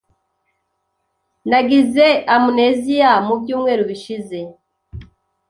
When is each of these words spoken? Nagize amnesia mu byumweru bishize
Nagize 1.49 2.07
amnesia 2.35 3.11
mu 3.25 3.33
byumweru 3.41 3.83
bishize 3.89 4.39